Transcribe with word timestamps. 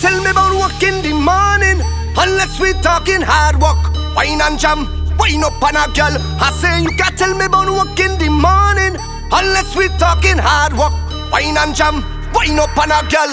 tell 0.00 0.22
me 0.22 0.30
about 0.30 0.54
work 0.54 0.82
in 0.82 1.02
the 1.02 1.12
morning 1.12 1.80
Unless 2.16 2.60
we 2.60 2.72
talking 2.82 3.20
hard 3.20 3.60
work. 3.60 3.92
Wine 4.14 4.40
and 4.40 4.60
jam, 4.60 4.86
wine 5.18 5.42
up 5.42 5.60
on 5.60 5.74
a 5.74 5.92
girl. 5.92 6.16
I 6.40 6.52
say 6.52 6.82
you 6.84 6.90
can't 6.96 7.18
tell 7.18 7.36
me 7.36 7.46
about 7.46 7.68
work 7.68 7.98
in 7.98 8.16
the 8.18 8.30
morning 8.30 8.96
Unless 9.32 9.74
we 9.74 9.88
talking 9.98 10.38
hard 10.38 10.72
work 10.78 11.03
wine 11.34 11.56
and 11.58 11.74
jam, 11.74 11.96
wine 12.32 12.60
up 12.60 12.78
on 12.78 12.92
a 12.92 13.00
girl. 13.10 13.32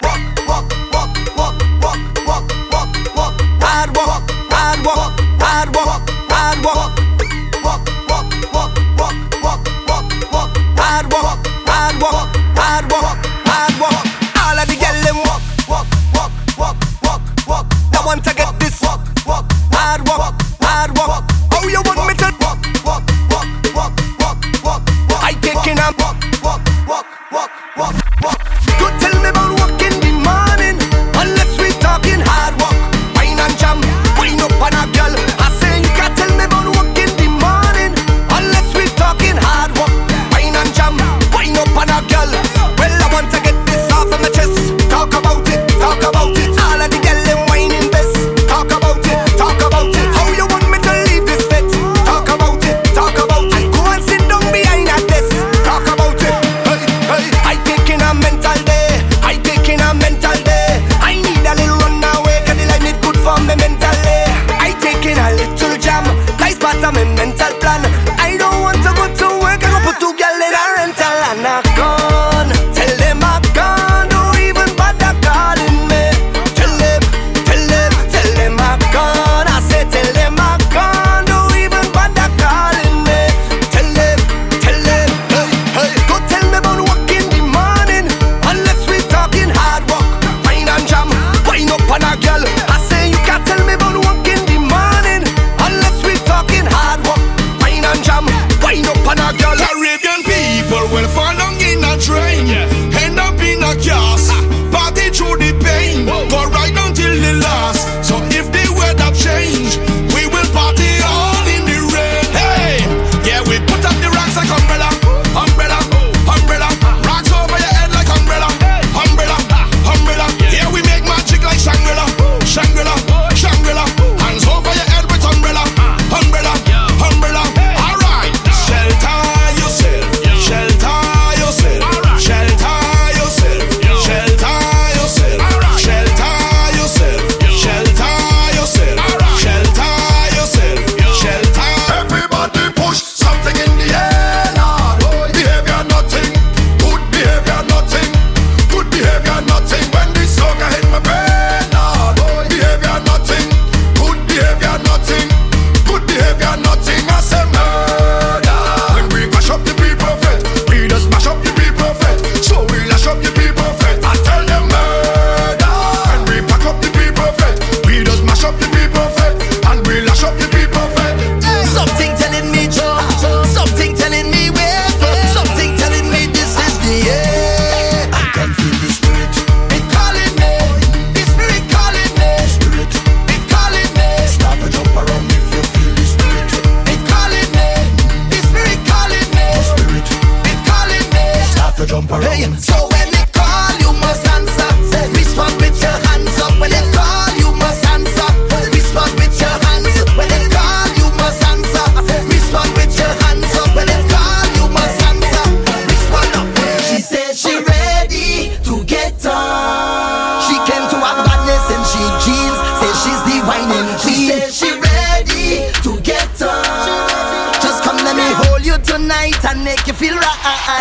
Walk, 0.00 0.22
walk, 0.48 0.72
walk, 0.90 1.12
walk, 1.36 1.56
walk, 1.82 2.00
walk, 2.26 2.46
walk, 2.72 3.14
walk. 3.14 3.34
Hard 3.60 3.94
walk, 3.94 4.30
hard 4.48 4.86
walk, 4.86 5.20
hard 5.38 5.74
walk, 5.76 6.08
hard 6.30 6.64
walk. 6.64 6.95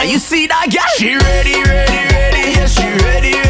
You 0.03 0.19
see 0.19 0.47
that 0.47 0.67
girl? 0.71 0.83
She 0.97 1.15
ready, 1.15 1.61
ready, 1.63 2.13
ready. 2.13 2.51
Yeah, 2.51 2.65
she 2.67 2.87
ready. 3.05 3.44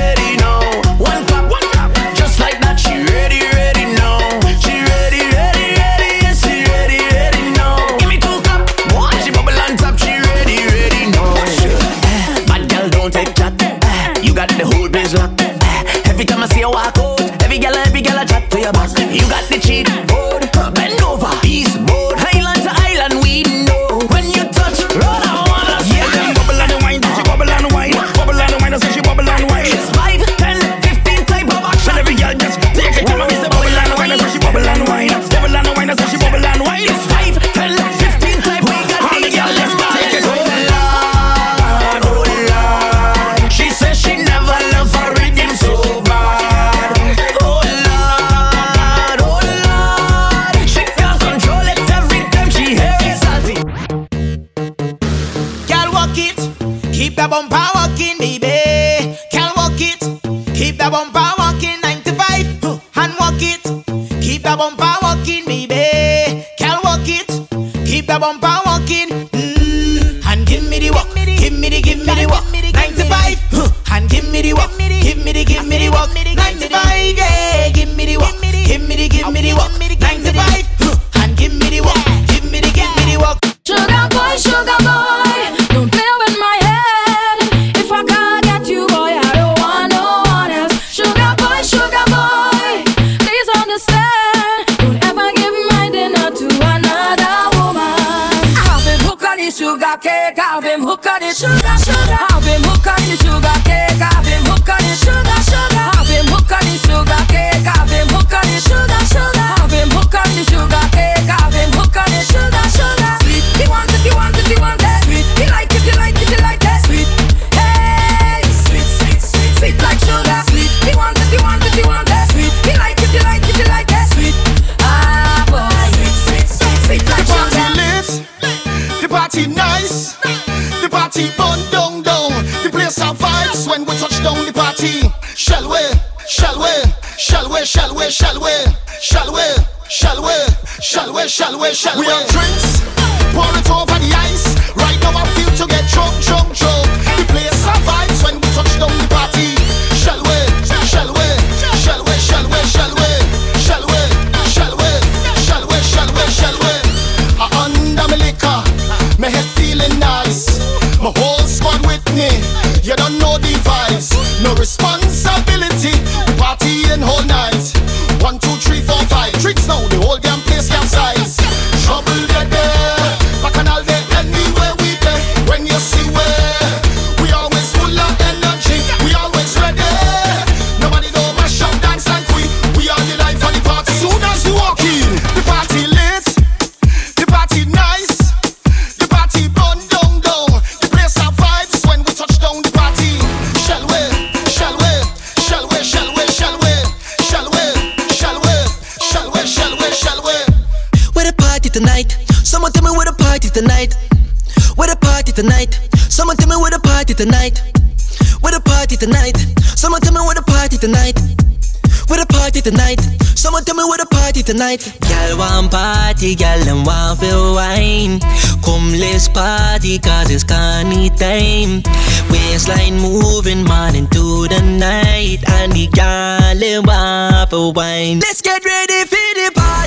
tonight. 214.45 214.93
Gal 215.01 215.37
want 215.37 215.71
party, 215.71 216.35
gal 216.35 216.61
and 216.67 216.85
want 216.85 217.19
feel 217.19 217.53
wine. 217.53 218.19
Come 218.63 218.91
let's 218.93 219.27
party, 219.27 219.97
cause 219.99 220.29
it's 220.29 220.43
Connie 220.43 221.09
time. 221.09 221.81
Waistline 222.29 222.95
moving 222.95 223.63
morning 223.63 224.07
to 224.07 224.47
the 224.47 224.61
night, 224.61 225.39
and 225.59 225.73
the 225.73 225.87
gal 225.87 226.63
and 226.63 226.85
want 226.85 227.49
feel 227.49 227.73
wine. 227.73 228.19
Let's 228.19 228.41
get 228.41 228.63
ready 228.63 229.05
for 229.05 229.29
the 229.35 229.51
party. 229.55 229.84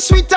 18 0.00 0.32
ans. 0.34 0.35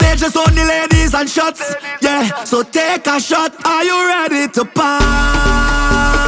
stages 0.00 0.36
only 0.36 0.64
ladies 0.64 1.14
and 1.14 1.28
shots. 1.28 1.74
Yeah, 2.00 2.44
so 2.44 2.62
take 2.62 3.06
a 3.06 3.20
shot. 3.20 3.52
Are 3.64 3.84
you 3.84 3.98
ready 4.08 4.48
to 4.54 4.64
party? 4.64 6.19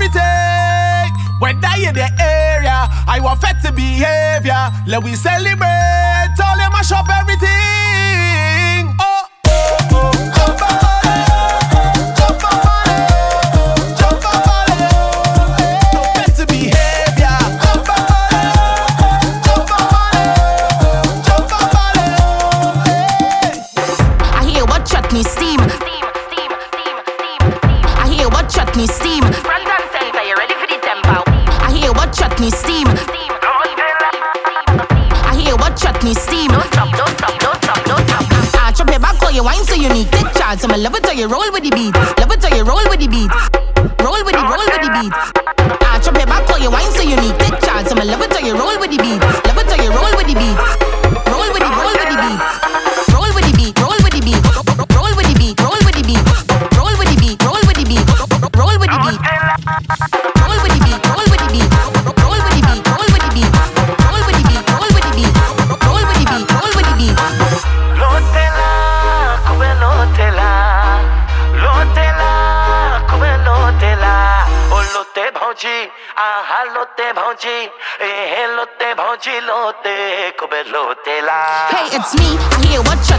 everything. 0.00 1.12
When 1.40 1.60
you're 1.78 1.92
the 1.92 2.08
area, 2.20 2.88
I 3.06 3.20
want 3.22 3.40
fat 3.40 3.62
behavior. 3.74 4.70
Let 4.86 5.02
we 5.04 5.14
celebrate. 5.14 6.36
All 6.42 6.56
them 6.56 6.72
mash 6.72 6.92
up 6.92 7.08
everything. 7.08 7.59
Hey, 81.70 81.86
it's 81.94 82.12
me. 82.18 82.26
I 82.26 82.58
hear 82.66 82.82
what 82.82 82.98
you 83.06 83.09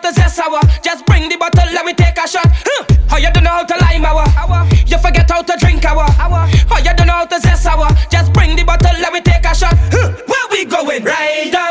to 0.00 0.12
zest 0.12 0.36
sour. 0.36 0.60
Just 0.82 1.04
bring 1.06 1.28
the 1.28 1.36
bottle, 1.36 1.68
let 1.72 1.84
me 1.84 1.94
take 1.94 2.16
a 2.16 2.26
shot. 2.26 2.46
Huh? 2.46 2.84
Oh, 3.12 3.18
you 3.18 3.30
don't 3.32 3.44
know 3.44 3.50
how 3.50 3.64
to 3.64 3.76
lime 3.80 4.04
our. 4.04 4.24
You 4.86 4.98
forget 4.98 5.30
how 5.30 5.42
to 5.42 5.56
drink 5.58 5.84
our. 5.84 6.06
Oh, 6.08 6.78
you 6.78 6.92
don't 6.94 7.06
know 7.06 7.12
how 7.12 7.26
to 7.26 7.40
zest 7.40 7.62
sour. 7.64 7.88
Just 8.10 8.32
bring 8.32 8.56
the 8.56 8.64
bottle, 8.64 8.92
let 9.00 9.12
me 9.12 9.20
take 9.20 9.44
a 9.44 9.54
shot. 9.54 9.74
Huh? 9.92 10.12
Where 10.26 10.46
we 10.50 10.64
going? 10.64 11.04
Right 11.04 11.54
on. 11.54 11.69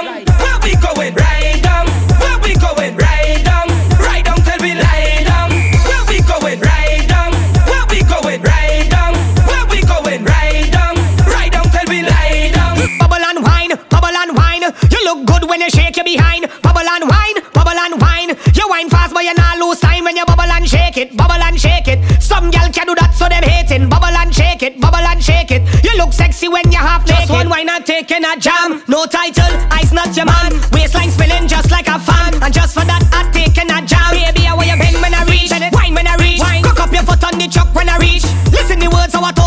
it, 21.00 21.16
bubble 21.16 21.42
and 21.42 21.60
shake 21.60 21.88
it. 21.88 22.00
Some 22.22 22.52
gal 22.52 22.70
can 22.70 22.86
do 22.86 22.96
that, 22.96 23.16
so 23.16 23.26
them 23.28 23.44
hating. 23.44 23.90
Bubble 23.90 24.12
and 24.12 24.34
shake 24.36 24.62
it, 24.62 24.80
bubble 24.80 25.00
and 25.00 25.24
shake 25.24 25.52
it. 25.52 25.64
You 25.84 25.98
look 25.98 26.14
sexy 26.14 26.48
when 26.48 26.70
you 26.72 26.78
half 26.78 27.08
naked. 27.08 27.28
Just 27.28 27.32
one 27.32 27.50
wine 27.50 27.70
and 27.70 27.86
taking 27.86 28.24
a 28.24 28.36
jam. 28.38 28.84
No 28.88 29.06
title, 29.06 29.50
I's 29.72 29.94
not 29.94 30.16
your 30.16 30.26
man. 30.26 30.52
Waistline 30.72 31.10
spilling 31.10 31.48
just 31.48 31.72
like 31.72 31.88
a 31.88 31.98
fan. 32.00 32.36
And 32.44 32.54
just 32.54 32.74
for 32.76 32.86
that, 32.86 33.02
I'm 33.16 33.32
taking 33.32 33.72
a 33.72 33.80
jam. 33.82 34.12
Baby, 34.12 34.46
I 34.46 34.54
want 34.54 34.68
you 34.68 34.78
bend 34.78 35.00
when 35.02 35.14
I 35.16 35.24
reach. 35.26 35.50
Wine 35.50 35.96
when 35.96 36.08
I 36.08 36.16
reach. 36.20 36.40
Wine. 36.40 36.64
Cook 36.64 36.80
up 36.80 36.92
your 36.92 37.04
foot 37.04 37.24
on 37.24 37.40
the 37.40 37.48
chuck 37.48 37.74
when 37.74 37.88
I 37.88 37.98
reach. 37.98 38.24
Listen 38.52 38.80
the 38.80 38.90
words 38.92 39.16
I 39.16 39.22
want 39.22 39.39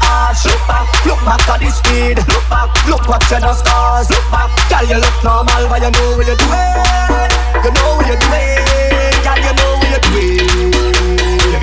arch 0.00 0.44
Look 0.46 0.62
back, 0.68 0.86
look 1.04 1.20
back 1.24 1.48
at 1.48 1.58
the 1.60 1.70
speed. 1.70 2.16
Look 2.28 2.44
back, 2.48 2.70
look 2.88 3.04
what 3.08 3.22
you 3.30 3.40
just 3.40 3.64
caused 3.64 4.10
Look 4.10 4.26
back, 4.32 4.48
girl 4.70 4.84
you 4.88 4.98
look 5.00 5.16
normal 5.24 5.62
But 5.68 5.82
you 5.82 5.90
know 5.92 6.16
what 6.16 6.26
you're 6.26 6.38
doing. 6.38 7.32
You 7.62 7.70
know 7.70 7.94
what 7.94 8.06
you're 8.08 8.18
doing. 8.18 8.58
Girl 9.22 9.38
you 9.38 9.54
know 9.54 9.70
what 9.78 9.88
you're 9.92 10.02
doing. 10.10 10.82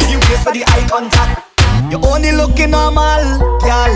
You 0.08 0.20
face 0.22 0.44
for 0.44 0.54
the 0.54 0.64
eye 0.66 0.88
contact. 0.88 1.44
You 1.92 2.00
only 2.08 2.32
looking 2.32 2.72
normal, 2.72 3.20
girl. 3.60 3.94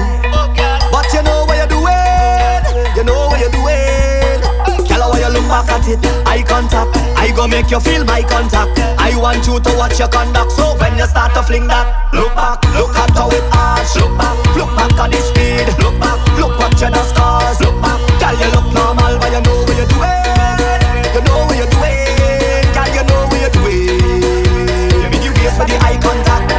But 0.92 1.08
you 1.14 1.24
know 1.24 1.46
what 1.48 1.56
you're 1.56 1.72
doing. 1.72 2.64
You 2.98 3.04
know 3.06 3.32
what 3.32 3.40
you're 3.40 3.56
doing. 3.56 4.42
Girl 4.90 5.12
why 5.12 5.20
you 5.24 5.32
look 5.32 5.48
back 5.48 5.70
at 5.72 5.88
it? 5.88 6.04
Eye 6.28 6.44
contact. 6.44 6.92
I 7.16 7.32
go 7.34 7.48
make 7.48 7.72
you 7.72 7.80
feel 7.80 8.04
my 8.04 8.22
contact. 8.24 8.78
I 9.00 9.16
want 9.16 9.48
you 9.48 9.62
to 9.62 9.78
watch 9.78 10.00
your 10.00 10.10
conduct. 10.10 10.52
So 10.52 10.76
when 10.76 10.98
you 10.98 11.06
start 11.06 11.34
to 11.36 11.44
fling 11.44 11.68
that 11.68 12.03
Look 12.14 12.34
back, 12.36 12.62
look 12.78 12.96
at 12.96 13.10
how 13.18 13.30
it 13.30 13.44
arch. 13.52 13.96
Look 13.98 14.14
back, 14.18 14.38
look 14.56 14.72
back 14.78 14.94
at 15.02 15.10
the 15.12 15.20
speed. 15.20 15.68
Look 15.82 16.00
back, 16.00 16.20
look 16.38 16.54
what 16.60 16.74
you 16.80 16.90
done 16.94 17.08
scars. 17.10 17.60
Look 17.60 17.76
back, 17.82 18.00
girl 18.22 18.38
you 18.38 18.50
look 18.54 18.68
normal, 18.74 19.18
but 19.18 19.34
you 19.34 19.42
know 19.42 19.58
what 19.66 19.76
you're 19.78 19.90
doing. 19.90 20.22
You 21.14 21.22
know 21.26 21.46
what 21.50 21.58
you're 21.58 21.74
doing, 21.74 22.66
girl 22.74 22.90
you 22.94 23.04
know 23.10 23.26
what 23.30 23.40
you're 23.42 23.56
doing. 23.58 23.98
You 25.02 25.10
In 25.10 25.22
you 25.26 25.34
face 25.34 25.58
with 25.58 25.70
the 25.74 25.78
eye 25.82 25.98
contact. 25.98 26.54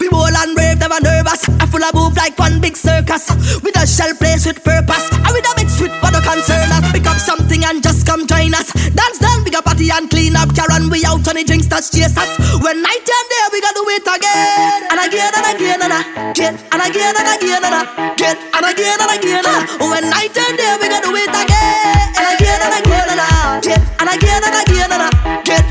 We 0.00 0.08
bold 0.10 0.34
and 0.34 0.54
brave, 0.54 0.78
never 0.82 0.98
nervous. 0.98 1.46
I 1.62 1.66
full 1.66 1.82
of 1.82 1.94
move 1.94 2.16
like 2.16 2.38
one 2.38 2.60
big 2.60 2.76
circus. 2.76 3.30
With 3.62 3.78
a 3.78 3.86
shell 3.86 4.14
place 4.18 4.46
with 4.46 4.62
purpose. 4.62 5.06
And 5.14 5.30
with 5.30 5.46
a 5.46 5.52
mix 5.56 5.80
with 5.80 5.94
what 6.02 6.14
concern 6.26 6.70
us. 6.74 6.84
Pick 6.92 7.06
up 7.06 7.18
something 7.18 7.64
and 7.64 7.82
just 7.82 8.06
come 8.06 8.26
join 8.26 8.54
us. 8.54 8.72
Dance 8.72 9.18
down, 9.18 9.44
big 9.44 9.54
party 9.54 9.90
and 9.90 10.10
clean 10.10 10.36
up. 10.36 10.54
Karen, 10.54 10.90
we 10.90 11.04
out 11.04 11.26
on 11.26 11.34
the 11.34 11.44
drinks 11.44 11.66
that 11.68 11.86
chase 11.86 12.16
us. 12.18 12.30
When 12.62 12.82
night 12.82 13.06
and 13.06 13.26
day, 13.30 13.44
we 13.52 13.60
gotta 13.60 13.74
do 13.74 13.84
it 13.94 14.06
again 14.06 14.45
again 15.16 15.32
and 15.32 15.48
again 15.48 15.80
and 15.80 15.92
I 15.92 16.32
get 16.36 16.52
and 16.72 16.82
again 16.84 17.14
and 17.16 17.28
again 17.32 17.64
and 17.64 17.74
I 17.74 18.14
get 18.16 18.36
and 18.36 18.64
again 18.68 18.98
and 19.00 19.12
again 19.16 19.44
and 19.44 19.56
I 19.56 19.88
when 19.88 20.04
night 20.12 20.36
and 20.36 20.56
day 20.60 20.76
we 20.76 20.88
gonna 20.92 21.08
do 21.08 21.16
it 21.16 21.32
again 21.32 21.96
and 22.20 22.26
again 22.36 22.60
and 22.60 22.74
again 22.76 23.08
and 23.08 23.20
I 23.20 23.60
get 23.64 23.80
and 23.96 24.10
again 24.12 24.42
and 24.44 24.56
again 24.60 24.92
and 24.92 25.02
I 25.02 25.10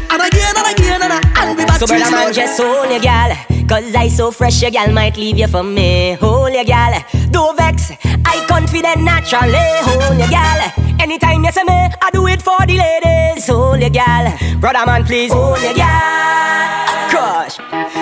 and 0.09 0.21
again 0.25 0.55
and 0.57 0.67
again 0.73 1.01
and 1.01 1.13
I 1.13 1.19
and 1.37 1.57
we 1.57 1.65
back 1.65 1.77
so 1.77 1.85
to 1.85 1.93
brother 1.93 2.11
man 2.11 2.33
just 2.33 2.59
hold 2.59 2.89
your 2.89 2.99
gal 2.99 3.35
Cause 3.67 3.95
I 3.95 4.09
so 4.09 4.29
fresh 4.29 4.61
your 4.61 4.71
gal 4.71 4.91
might 4.91 5.17
leave 5.17 5.39
you 5.39 5.47
for 5.47 5.63
me 5.63 6.13
Hold 6.21 6.53
your 6.53 6.63
gal, 6.65 7.03
Don't 7.31 7.57
vex 7.57 7.91
I 8.23 8.45
confident 8.47 9.01
naturally 9.01 9.57
Hold 9.81 10.19
your 10.19 10.29
gal 10.29 10.71
Anytime 10.99 11.43
you 11.43 11.51
see 11.51 11.63
me, 11.63 11.89
I 12.01 12.09
do 12.11 12.25
it 12.27 12.41
for 12.41 12.57
the 12.65 12.77
ladies. 12.77 13.47
Hold 13.47 13.81
your 13.81 13.91
gal, 13.91 14.35
brother 14.59 14.85
man, 14.87 15.03
please. 15.03 15.31
Hold 15.31 15.61
your 15.61 15.73
gal. 15.73 16.24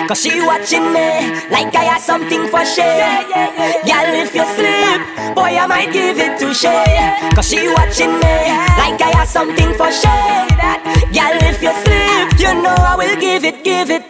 Cause 0.08 0.20
she 0.20 0.40
watching 0.44 0.92
me 0.92 1.08
like 1.48 1.72
I 1.74 1.88
have 1.88 2.02
something 2.02 2.46
for 2.52 2.64
share. 2.64 3.24
Gal, 3.88 4.12
if 4.12 4.34
you 4.36 4.44
sleep, 4.52 5.00
boy, 5.34 5.56
I 5.56 5.66
might 5.66 5.92
give 5.92 6.18
it 6.18 6.38
to 6.40 6.52
share. 6.52 7.16
Cause 7.32 7.48
she 7.48 7.72
watching 7.72 8.12
me 8.20 8.36
like 8.76 9.00
I 9.00 9.16
have 9.16 9.28
something 9.28 9.72
for 9.80 9.88
share. 9.88 10.44
Gal, 11.08 11.40
if 11.48 11.62
you 11.64 11.72
sleep, 11.72 12.36
you 12.36 12.52
know 12.60 12.76
I 12.76 12.96
will 13.00 13.16
give 13.16 13.44
it, 13.44 13.64
give 13.64 13.88
it. 13.88 14.04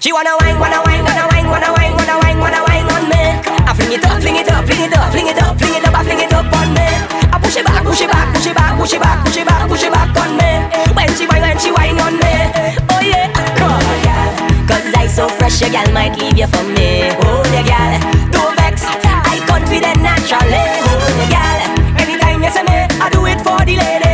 She 0.00 0.12
wanna 0.12 0.36
wine, 0.44 0.60
wanna 0.60 0.84
wine, 0.84 1.04
wanna 1.08 1.24
wine, 1.32 1.48
wanna 1.48 1.72
wine, 1.72 1.94
wanna 1.96 2.16
wine, 2.20 2.38
wanna 2.38 2.62
wine 2.68 2.88
on 2.92 3.08
me. 3.08 3.22
I 3.64 3.72
fling 3.72 3.96
it 3.96 4.04
up, 4.04 4.20
fling 4.20 4.36
it 4.36 4.48
up, 4.52 4.68
fling 4.68 4.84
it 4.84 4.92
up, 4.92 5.08
fling 5.08 5.26
it 5.26 5.40
up, 5.40 5.56
fling 5.56 5.74
it 5.74 5.84
up, 5.88 5.94
I 5.96 6.04
fling 6.04 6.20
it 6.20 6.32
up 6.36 6.52
on 6.52 6.68
me. 6.76 6.84
I 7.32 7.40
push 7.40 7.56
it 7.56 7.64
back, 7.64 7.80
push 7.80 8.00
it 8.04 8.12
back, 8.12 8.28
push 8.34 8.46
it 8.46 8.54
back, 8.54 8.76
push 8.76 8.92
it 8.92 9.00
back, 9.00 9.24
push 9.24 9.36
it 9.40 9.46
back, 9.46 9.68
push 9.72 9.84
it 9.88 9.92
back 9.92 10.12
on 10.20 10.36
me. 10.36 10.52
When 10.92 11.08
she 11.16 11.24
wine, 11.26 11.42
when 11.42 11.56
she 11.58 11.72
wine 11.72 11.96
on 11.96 12.20
me. 12.20 12.89
So 15.20 15.28
fresh, 15.36 15.60
your 15.60 15.70
gal 15.70 15.92
might 15.92 16.16
leave 16.18 16.38
you 16.38 16.46
for 16.46 16.64
me. 16.64 17.10
Hold 17.20 17.46
your 17.52 17.64
gal, 17.64 17.92
don't 18.32 18.56
vex. 18.56 18.84
I 19.32 19.36
confident 19.46 20.00
naturally. 20.00 20.64
Hold 20.86 21.16
your 21.20 21.30
gal. 21.36 21.58
Anytime 22.00 22.42
you 22.42 22.50
say 22.50 22.62
me, 22.62 22.76
I 23.04 23.10
do 23.12 23.26
it 23.26 23.40
for 23.44 23.58
the 23.66 23.76
ladies. 23.76 24.09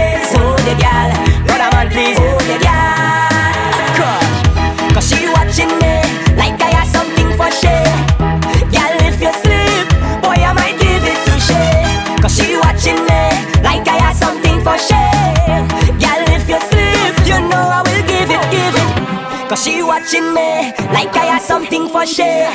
Something 21.57 21.89
for 21.89 22.05
share. 22.05 22.53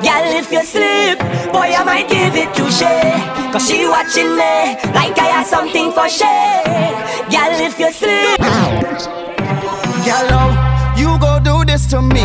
Gal, 0.00 0.24
if 0.40 0.50
you 0.50 0.64
sleep, 0.64 1.18
boy, 1.52 1.68
I 1.80 1.84
might 1.84 2.08
give 2.08 2.34
it 2.34 2.54
to 2.54 2.64
share. 2.70 3.12
Cause 3.52 3.68
she 3.68 3.86
watching 3.86 4.30
me 4.40 4.56
like 4.96 5.18
I 5.18 5.28
have 5.36 5.46
something 5.46 5.92
for 5.92 6.08
share. 6.08 6.64
Gal, 7.28 7.52
if 7.68 7.78
you 7.78 7.92
sleep. 7.92 8.38
Gallo, 10.06 10.44
oh, 10.48 10.94
you 10.96 11.10
go 11.20 11.40
do 11.44 11.62
this 11.70 11.86
to 11.90 12.00
me. 12.00 12.24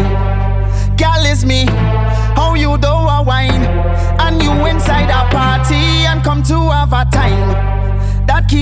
Gal 0.96 1.26
is 1.26 1.44
me. 1.46 1.66
How 2.40 2.54
you 2.56 2.78
do 2.78 2.88
a 2.88 3.22
wine? 3.22 3.66
And 4.24 4.42
you 4.42 4.54
inside 4.66 5.10
a 5.10 5.30
party 5.30 6.08
and 6.10 6.24
come 6.24 6.42
to 6.44 6.58
have 6.72 6.94
a 6.94 7.04
time. 7.12 7.77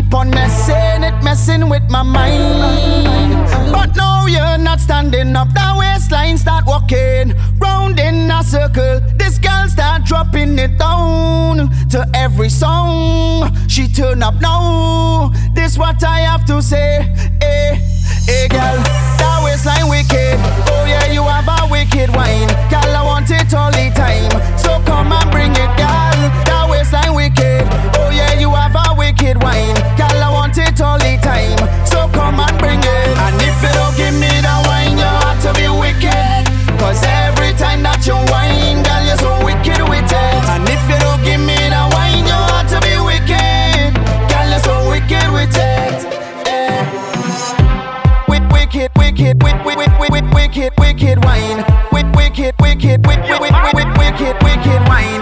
That 0.06 0.12
keep 0.12 0.14
on 0.14 0.30
messing, 0.30 1.04
it 1.04 1.24
messing 1.24 1.70
with 1.70 1.90
my 1.90 2.04
mind. 2.04 3.72
But 3.72 3.96
now 3.96 4.26
you're 4.28 4.58
not 4.58 4.80
standing 4.80 5.36
up. 5.36 5.48
The 5.54 5.76
waistline 5.78 6.38
start 6.38 6.66
walking 6.68 7.34
round 7.60 8.00
in 8.00 8.30
a 8.30 8.44
circle. 8.44 9.00
This 9.16 9.38
girl 9.40 9.68
start 9.68 10.04
dropping 10.04 10.60
it 10.60 10.78
down 10.78 11.70
to 11.90 12.06
every 12.14 12.50
song. 12.50 13.52
She 13.68 13.88
turn 13.88 14.22
up 14.24 14.42
now. 14.42 15.32
This 15.54 15.78
what 15.78 16.04
I 16.04 16.22
have 16.22 16.46
to 16.48 16.62
say. 16.62 17.02
Hey, 17.42 17.80
hey, 18.26 18.48
girl, 18.48 18.78
that 19.20 19.42
waistline 19.44 19.90
wicked. 19.90 20.38
Oh 20.70 20.86
yeah, 20.88 21.12
you 21.12 21.24
have 21.24 21.48
a 21.48 21.68
wicked 21.70 22.10
wine, 22.16 22.48
girl. 22.70 22.96
I 22.96 23.04
want 23.04 23.30
it 23.32 23.54
all 23.54 23.72
the 23.72 23.92
time. 23.96 24.32
So 24.58 24.82
come 24.86 25.12
and 25.12 25.32
bring 25.32 25.52
it, 25.52 25.72
girl. 25.78 26.18
That 26.46 26.68
waistline 26.70 27.16
wicked. 27.16 27.66
Oh 27.98 28.10
yeah, 28.12 28.40
you 28.40 28.52
have 28.52 28.76
a 28.76 28.85
wicked 29.06 29.38
wine, 29.44 29.76
girl. 29.98 30.18
I 30.18 30.30
want 30.34 30.58
it 30.58 30.82
all 30.82 30.98
the 30.98 31.14
time. 31.22 31.58
So 31.86 32.10
come 32.10 32.40
and 32.42 32.58
bring 32.58 32.80
it. 32.82 33.14
And 33.22 33.38
if 33.38 33.58
you 33.62 33.72
don't 33.78 33.94
give 33.96 34.16
me 34.18 34.30
that 34.42 34.60
wine, 34.66 34.98
you 34.98 35.06
have 35.06 35.38
to 35.46 35.52
be 35.54 35.70
wicked. 35.70 36.42
Cause 36.82 37.02
every 37.06 37.54
time 37.54 37.84
that 37.86 38.02
you 38.10 38.18
whine, 38.34 38.82
girl, 38.82 39.04
you're 39.06 39.22
so 39.22 39.32
wicked 39.46 39.82
with 39.86 40.10
it. 40.10 40.42
And 40.50 40.66
if 40.66 40.82
you 40.90 40.98
don't 41.06 41.22
give 41.22 41.42
me 41.42 41.54
that 41.70 41.86
wine, 41.94 42.26
you 42.26 42.40
have 42.50 42.66
to 42.74 42.80
be 42.82 42.98
wicked. 42.98 43.94
Girl, 44.26 44.48
you're 44.50 44.66
so 44.66 44.74
wicked 44.90 45.28
with 45.30 45.54
it. 45.54 45.98
Wick- 48.28 48.50
Wicked, 48.52 48.90
wicked, 48.98 49.42
wick- 49.44 49.64
wick- 49.66 49.78
wick- 49.78 50.00
wick- 50.00 50.12
wick- 50.12 50.34
wicked, 50.34 50.72
wicked 50.82 51.18
wine. 51.24 51.62
Wick- 51.94 52.10
Wicked, 52.18 52.54
wicked, 52.60 53.06
wick- 53.08 53.22
wick- 53.30 53.40
wick- 53.40 53.54
wick- 53.54 53.74
wick- 53.78 53.98
wicked, 54.02 54.36
wicked 54.44 54.82
wine. 54.90 55.22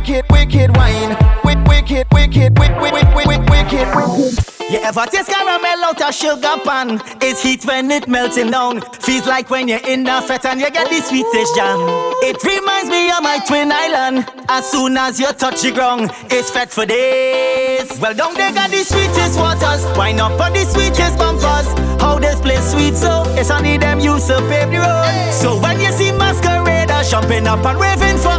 Wicked, 0.00 0.24
wicked 0.30 0.76
wine. 0.76 1.16
Wick- 1.44 1.58
Wicked, 1.66 2.06
wicked, 2.12 2.58
wick- 2.58 2.80
wick- 2.80 2.92
wick- 2.92 3.14
wick- 3.14 3.26
wick- 3.26 3.50
wicked, 3.50 3.88
wicked. 3.96 4.70
You 4.70 4.78
ever 4.78 5.04
taste 5.06 5.28
caramel 5.28 5.84
out 5.84 6.00
of 6.00 6.14
sugar 6.14 6.56
pan? 6.64 7.02
It's 7.20 7.42
heat 7.42 7.64
when 7.64 7.90
it 7.90 8.06
melting 8.06 8.50
down. 8.50 8.80
Feels 9.00 9.26
like 9.26 9.50
when 9.50 9.66
you're 9.66 9.84
in 9.86 10.04
the 10.04 10.20
fete 10.22 10.44
and 10.46 10.60
you 10.60 10.70
get 10.70 10.88
the 10.88 11.00
sweetest 11.02 11.56
jam. 11.56 11.78
It 12.22 12.42
reminds 12.44 12.88
me 12.90 13.10
of 13.10 13.22
my 13.22 13.38
twin 13.46 13.72
island. 13.72 14.26
As 14.48 14.70
soon 14.70 14.96
as 14.96 15.18
you 15.18 15.26
touch 15.32 15.62
the 15.62 15.72
ground, 15.72 16.12
it's 16.30 16.50
fed 16.50 16.70
for 16.70 16.86
days. 16.86 17.98
Well, 18.00 18.14
down 18.14 18.34
they 18.34 18.52
got 18.52 18.70
the 18.70 18.84
sweetest 18.84 19.38
waters. 19.38 19.84
Wine 19.98 20.20
up 20.20 20.40
on 20.40 20.52
the 20.52 20.64
sweetest 20.66 21.18
bumpers. 21.18 21.66
How 22.00 22.18
this 22.20 22.40
place 22.40 22.70
sweet 22.70 22.94
so 22.94 23.24
it's 23.36 23.50
only 23.50 23.76
them 23.78 23.98
used 24.00 24.28
to 24.28 24.36
pave 24.48 24.70
the 24.70 24.78
road. 24.78 25.32
So 25.32 25.58
when 25.60 25.80
you 25.80 25.90
see 25.92 26.12
masqueraders 26.12 27.10
jumping 27.10 27.46
up 27.48 27.64
and 27.64 27.80
raving 27.80 28.18
for 28.18 28.38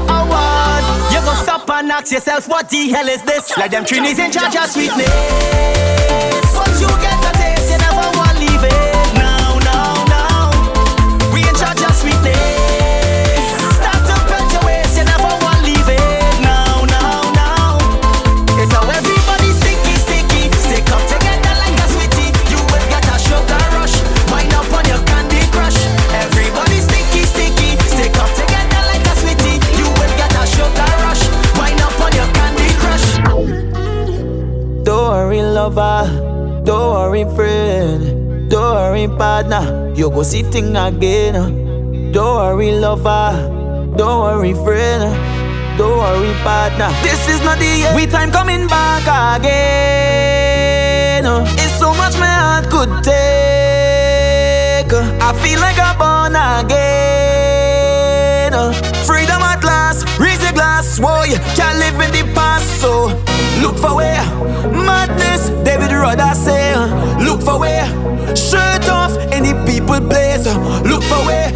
you 1.21 1.27
go 1.27 1.33
stop 1.43 1.69
and 1.69 1.91
ask 1.91 2.11
yourself, 2.11 2.47
what 2.47 2.69
the 2.69 2.89
hell 2.89 3.07
is 3.07 3.21
this? 3.23 3.55
Like 3.57 3.71
them 3.71 3.85
Trinis 3.85 4.19
in 4.19 4.31
charge 4.31 4.55
of 4.55 4.65
sweetness. 4.69 5.09
Once 6.55 6.81
you 6.81 6.87
get 6.87 7.20
lover. 35.61 36.63
Don't 36.65 36.89
worry, 36.93 37.23
friend. 37.35 38.49
Don't 38.49 38.75
worry, 38.75 39.07
partner. 39.07 39.93
You 39.95 40.09
go 40.09 40.23
sitting 40.23 40.75
again. 40.75 41.35
Uh. 41.35 41.49
Don't 42.11 42.35
worry, 42.41 42.71
lover. 42.71 43.31
Don't 43.95 44.19
worry, 44.25 44.53
friend. 44.63 45.01
Don't 45.77 45.97
worry, 46.03 46.33
partner. 46.41 46.89
This 47.03 47.27
is 47.33 47.39
not 47.45 47.59
the 47.59 47.71
end. 47.85 47.95
We 47.95 48.07
time 48.07 48.31
coming 48.31 48.65
back 48.67 49.05
again. 49.37 51.25
Uh. 51.25 51.45
It's 51.61 51.77
so 51.79 51.93
much 51.93 52.17
my 52.17 52.33
heart 52.43 52.65
could 52.73 52.91
take. 53.03 54.91
Uh. 54.91 55.27
I 55.27 55.29
feel 55.41 55.59
like 55.65 55.79
I'm 55.87 55.95
born 56.01 56.35
again. 56.57 56.81
Freedom 59.05 59.41
at 59.53 59.63
last, 59.63 59.99
raise 60.19 60.39
the 60.39 60.51
glass. 60.53 60.99
Whoa, 60.99 61.23
can't 61.57 61.77
live 61.83 61.99
in 62.05 62.11
the 62.17 62.23
past, 62.33 62.67
so 62.81 62.91
look 63.61 63.77
for 63.77 63.95
where 63.95 64.23
madness. 64.73 65.49
David 65.63 65.91
Rudder 65.91 66.33
say, 66.35 66.75
look 67.23 67.41
for 67.41 67.59
where 67.59 67.85
shirt 68.35 68.89
off 68.89 69.15
any 69.31 69.53
people 69.69 69.99
place. 70.09 70.45
Look 70.85 71.03
for 71.03 71.21
where 71.27 71.51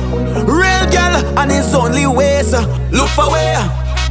real 0.45 0.85
girl 0.91 1.15
and 1.39 1.51
his 1.51 1.73
only 1.73 2.07
ways. 2.07 2.51
Look 2.91 3.09
for 3.09 3.29
where 3.31 3.61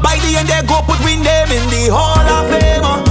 by 0.03 0.17
the 0.25 0.37
end 0.39 0.49
they 0.49 0.63
go 0.67 0.81
put 0.83 0.99
we 1.05 1.17
name 1.17 1.51
in 1.53 1.65
the 1.71 1.89
Hall 1.93 2.19
of 2.19 2.51
Fame. 2.51 3.04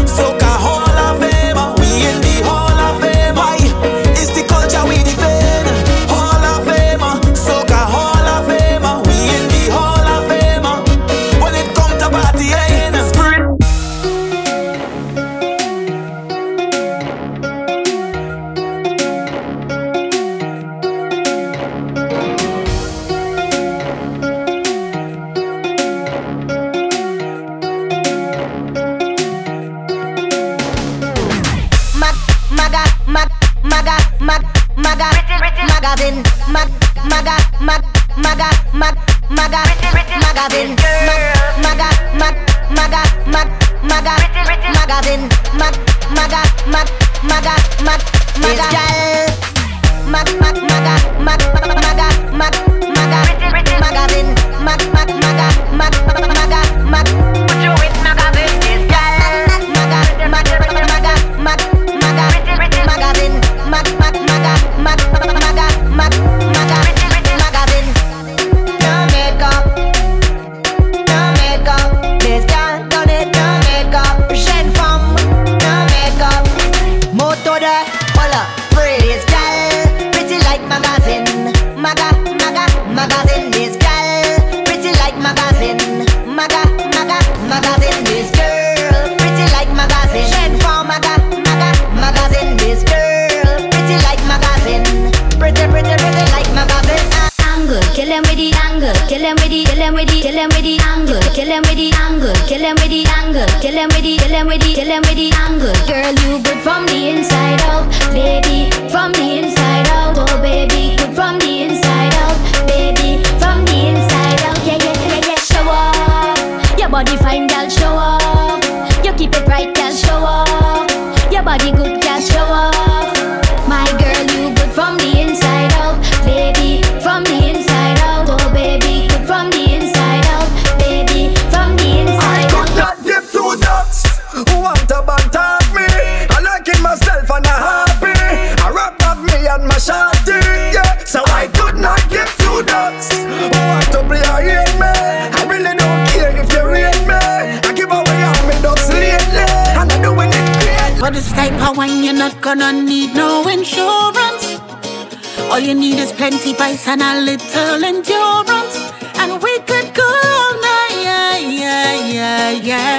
All 155.63 155.69
you 155.69 155.75
need 155.75 155.97
is 155.97 156.11
plenty 156.11 156.53
vice 156.55 156.89
and 156.89 157.01
a 157.01 157.21
little 157.21 157.85
endurance. 157.85 158.75
And 159.15 159.41
we 159.41 159.59
could 159.59 159.95
go 159.95 160.03
all 160.03 160.53
night. 160.59 160.99
Yeah, 160.99 162.57
yeah, 162.59 162.89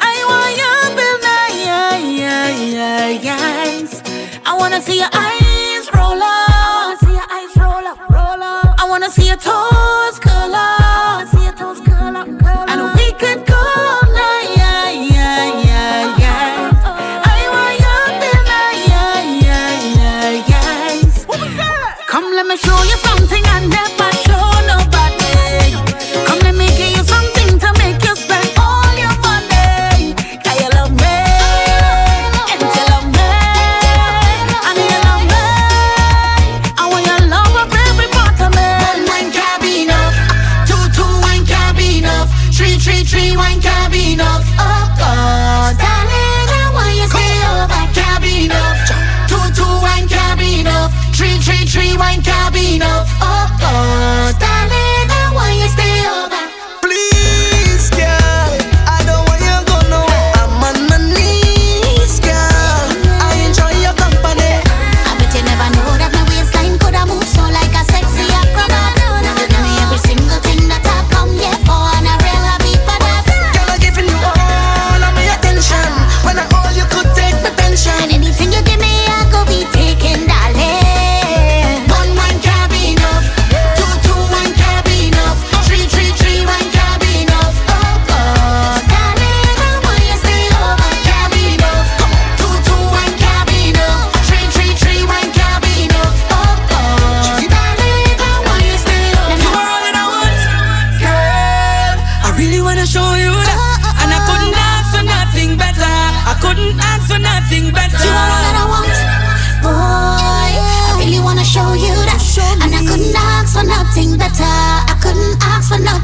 I 0.00 0.14
want 0.26 0.56
you 0.56 0.64
all 0.72 0.96
night. 1.20 1.52
I 4.46 4.56
wanna 4.58 4.80
see 4.80 5.00
your 5.00 5.10
eyes 5.12 5.86
roll 5.94 6.16
up. 6.16 6.48
I 6.48 6.72
wanna 6.80 6.98
see 7.04 7.12
your 7.12 7.28
eyes 7.30 7.56
roll 7.58 7.86
up, 7.86 7.98
roll 8.08 8.42
up. 8.42 8.80
I 8.80 8.86
wanna 8.88 9.10
see 9.10 9.26
your 9.26 9.36
toes. 9.36 9.71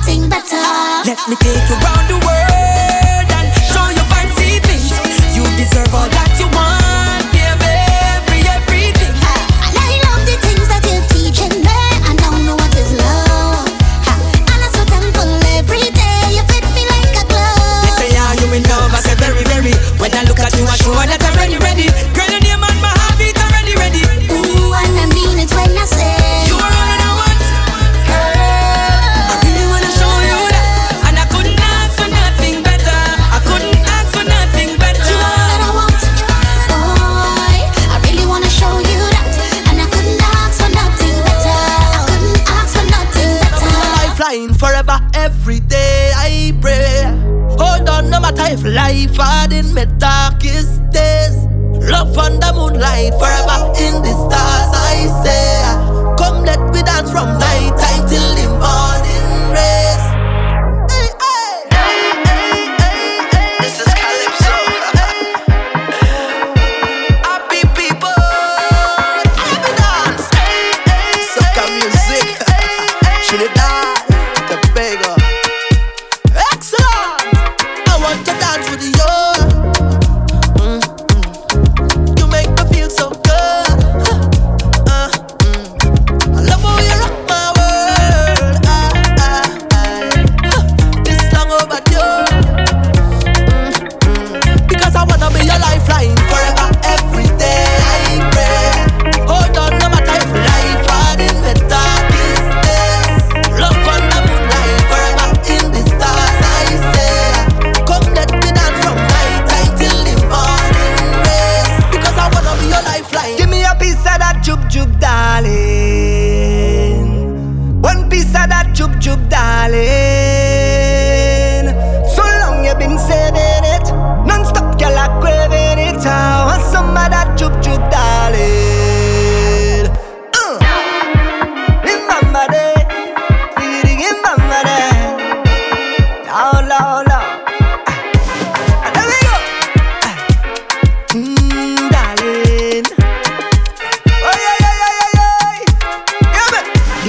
sing 0.08 0.28
better. 0.28 0.56
Let 1.04 1.20
me 1.28 1.36
take 1.36 1.68
you 1.68 1.76
round 1.84 2.08
the 2.08 2.14
world. 2.14 2.27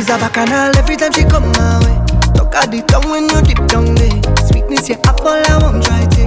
She's 0.09 0.15
a 0.15 0.21
bacchanal 0.21 0.75
every 0.75 0.95
time 0.95 1.11
she 1.11 1.23
come 1.23 1.51
my 1.51 1.77
way. 1.85 1.93
Talk 2.33 2.55
at 2.55 2.71
the 2.71 2.81
tongue 2.87 3.11
when 3.11 3.29
you 3.29 3.41
dip 3.45 3.61
down 3.67 3.93
there. 3.93 4.17
Sweetness, 4.47 4.89
your 4.89 4.97
apple, 5.05 5.29
I 5.29 5.61
won't 5.61 5.85
try 5.85 6.01
to. 6.01 6.25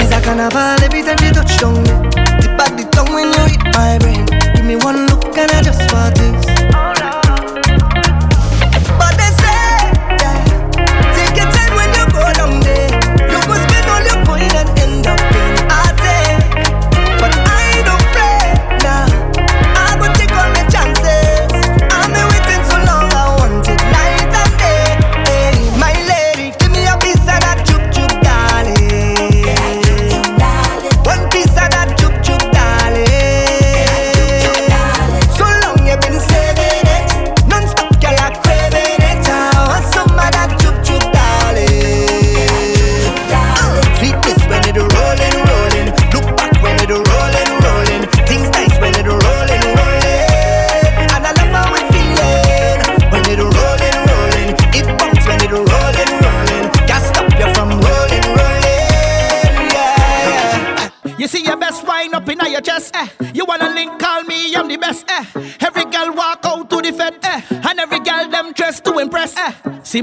She's 0.00 0.12
a 0.12 0.20
carnival 0.24 0.80
every 0.80 1.02
time 1.04 1.18
she 1.20 1.28
touch 1.28 1.60
down 1.60 1.84
there. 1.84 2.00
Tip 2.40 2.56
at 2.56 2.72
the 2.72 2.88
tongue 2.96 3.12
when 3.12 3.28
you 3.28 3.44
hit 3.52 3.64
my 3.76 3.98
brain. 4.00 4.24
Give 4.56 4.64
me 4.64 4.76
one 4.76 5.04
look 5.08 5.36
and 5.36 5.52
I 5.52 5.60
just 5.60 5.92
want 5.92 6.16
this. 6.16 7.01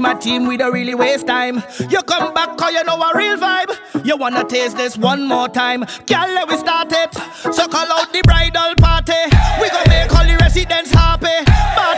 My 0.00 0.14
team, 0.14 0.46
we 0.46 0.56
don't 0.56 0.72
really 0.72 0.94
waste 0.94 1.26
time. 1.26 1.62
You 1.90 2.00
come 2.02 2.32
back, 2.32 2.56
cause 2.56 2.72
you 2.72 2.82
know 2.84 2.96
a 3.00 3.12
real 3.14 3.36
vibe. 3.36 3.76
You 4.02 4.16
wanna 4.16 4.44
taste 4.44 4.78
this 4.78 4.96
one 4.96 5.22
more 5.28 5.46
time. 5.46 5.80
Girl, 6.06 6.26
let 6.34 6.48
we 6.48 6.56
start 6.56 6.88
it. 6.90 7.14
So 7.52 7.68
call 7.68 7.86
out 7.92 8.10
the 8.10 8.22
bridal 8.24 8.74
party. 8.78 9.20
We 9.60 9.68
gon' 9.68 9.88
make 9.88 10.10
all 10.16 10.24
the 10.24 10.38
residents 10.40 10.90
happy. 10.90 11.44
Bartender, 11.76 11.89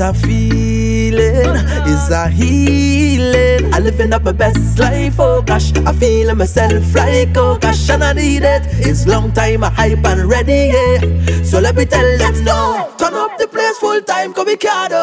a 0.00 0.14
feeling 0.14 1.56
is 1.86 2.10
a 2.10 2.28
healing. 2.28 3.72
I 3.72 3.78
living 3.80 4.12
up 4.12 4.22
my 4.22 4.32
best 4.32 4.78
life, 4.78 5.16
oh 5.18 5.42
gosh. 5.42 5.72
I 5.76 5.92
feel 5.92 6.34
myself 6.34 6.94
like 6.94 7.36
oh 7.36 7.58
gosh, 7.58 7.88
and 7.90 8.02
I 8.02 8.12
need 8.12 8.42
it. 8.42 8.62
It's 8.86 9.06
long 9.06 9.32
time, 9.32 9.64
I 9.64 9.70
hype 9.70 10.04
and 10.04 10.28
ready, 10.28 10.72
yeah. 10.72 11.42
So 11.44 11.60
let 11.60 11.76
me 11.76 11.84
tell 11.84 12.04
Let's 12.18 12.40
them. 12.40 12.98
Turn 12.98 13.14
up 13.14 13.38
the 13.38 13.48
place 13.48 13.78
full 13.78 14.00
time, 14.02 14.32
come 14.32 14.48
Ricardo. 14.48 14.96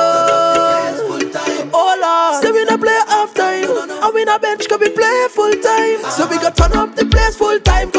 Oh 1.74 1.94
Lord, 2.02 2.44
say 2.44 2.52
we 2.52 2.64
not 2.66 2.80
play 2.80 3.00
half 3.08 3.34
time. 3.34 3.70
And 4.04 4.14
we 4.14 4.24
not 4.26 4.42
bench, 4.42 4.68
come 4.68 4.80
we 4.82 4.90
play 4.90 5.28
full 5.30 5.52
time. 5.52 6.00
Ah. 6.04 6.14
So 6.18 6.28
we 6.28 6.38
got 6.38 6.56
turn 6.56 6.74
up 6.74 6.96
the 6.96 7.06
place 7.06 7.36
full 7.36 7.60
time, 7.60 7.92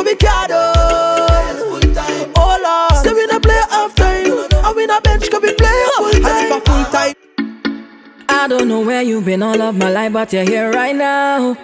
I 8.49 8.51
don't 8.51 8.69
know 8.69 8.81
where 8.81 9.03
you've 9.03 9.27
been 9.27 9.43
all 9.43 9.61
of 9.61 9.77
my 9.77 9.91
life, 9.91 10.11
but 10.11 10.33
you're 10.33 10.43
here 10.43 10.73
right 10.73 10.97
now. 10.97 11.55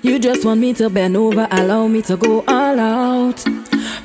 You 0.00 0.18
just 0.18 0.42
want 0.42 0.58
me 0.58 0.72
to 0.72 0.88
bend 0.88 1.18
over, 1.18 1.46
allow 1.50 1.86
me 1.86 2.00
to 2.08 2.16
go 2.16 2.42
all 2.48 2.80
out. 2.80 3.44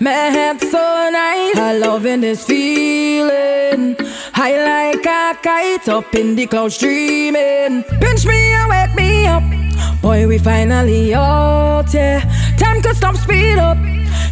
My 0.01 0.11
head 0.11 0.59
so 0.59 1.09
nice, 1.09 1.55
I 1.55 1.77
loving 1.79 2.19
this 2.19 2.45
feeling. 2.45 3.95
High 4.33 4.91
like 4.91 5.05
a 5.05 5.39
kite 5.41 5.87
up 5.87 6.13
in 6.13 6.35
the 6.35 6.45
clouds 6.47 6.77
dreaming. 6.77 7.83
Pinch 8.01 8.25
me 8.25 8.53
and 8.53 8.69
wake 8.69 8.93
me 8.93 9.25
up. 9.25 10.01
Boy, 10.01 10.27
we 10.27 10.39
finally 10.39 11.13
out, 11.13 11.93
yeah. 11.93 12.19
Time 12.57 12.81
could 12.81 12.97
stop, 12.97 13.15
speed 13.15 13.59
up. 13.59 13.77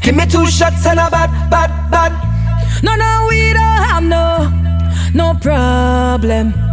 Give 0.01 0.13
me 0.13 0.25
two 0.25 0.45
shots 0.47 0.85
and 0.87 0.99
a 0.99 1.09
bad, 1.09 1.49
bad, 1.49 1.89
bad. 1.89 2.83
No, 2.83 2.95
no, 2.95 3.27
we 3.29 3.53
don't 3.53 3.61
have 3.61 4.03
no, 4.03 4.51
no 5.13 5.39
problem. 5.39 6.64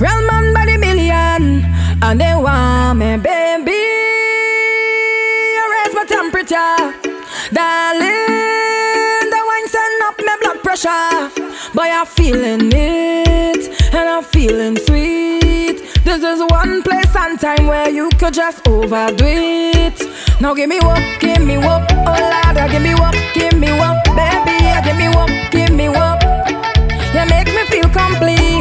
Real 0.00 0.26
man 0.26 0.52
by 0.52 0.66
the 0.66 0.76
million, 0.76 1.64
and 2.02 2.20
they 2.20 2.34
want 2.34 2.98
me, 2.98 3.16
baby. 3.16 3.84
raise 5.72 5.94
my 5.94 6.04
temperature, 6.06 6.78
darling. 7.52 9.30
The 9.30 9.40
wine 9.48 9.68
send 9.68 10.02
up 10.02 10.16
my 10.18 10.36
blood 10.40 10.62
pressure, 10.62 11.30
but 11.74 11.86
I'm 11.90 12.06
feeling 12.06 12.70
it, 12.72 13.94
and 13.94 14.08
I'm 14.08 14.24
feeling 14.24 14.76
sweet. 14.78 15.78
This 16.04 16.22
is 16.22 16.40
one 16.50 16.82
place 16.82 17.14
and 17.16 17.38
time 17.40 17.66
where 17.68 17.88
you 17.88 18.10
could 18.18 18.34
just 18.34 18.66
overdo 18.66 19.24
it. 19.24 20.00
Now 20.40 20.54
give 20.54 20.68
me 20.68 20.80
what, 20.80 21.02
give 21.20 21.40
me 21.46 21.56
what, 21.56 21.90
oh 21.92 22.52
Lord, 22.56 22.70
give 22.70 22.82
me 22.82 22.94
what, 22.94 23.14
give 23.32 23.58
me 23.58 23.70
what, 23.72 24.04
baby, 24.16 24.58
give 24.84 24.96
me 24.96 25.08
what, 25.08 25.30
give 25.52 25.70
me 25.70 25.88
what. 25.88 26.22
You 27.14 27.24
make 27.30 27.46
me 27.46 27.64
feel 27.66 27.88
complete. 27.90 28.53